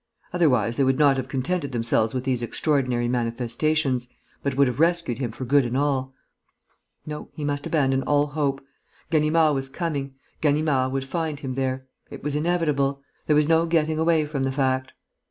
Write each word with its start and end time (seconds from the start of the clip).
Otherwise 0.33 0.77
they 0.77 0.83
would 0.83 0.97
not 0.97 1.15
have 1.15 1.27
contented 1.27 1.71
themselves 1.71 2.11
with 2.11 2.23
these 2.23 2.41
extraordinary 2.41 3.07
manifestations, 3.07 4.07
but 4.41 4.57
would 4.57 4.65
have 4.65 4.79
rescued 4.79 5.19
him 5.19 5.31
for 5.31 5.45
good 5.45 5.63
and 5.63 5.77
all. 5.77 6.11
No, 7.05 7.29
he 7.35 7.45
must 7.45 7.67
abandon 7.67 8.01
all 8.01 8.25
hope. 8.25 8.63
Ganimard 9.11 9.53
was 9.53 9.69
coming. 9.69 10.15
Ganimard 10.41 10.91
would 10.91 11.05
find 11.05 11.41
him 11.41 11.53
there. 11.53 11.85
It 12.09 12.23
was 12.23 12.35
inevitable. 12.35 13.03
There 13.27 13.35
was 13.35 13.47
no 13.47 13.67
getting 13.67 13.99
away 13.99 14.25
from 14.25 14.41
the 14.41 14.51
fact. 14.51 14.93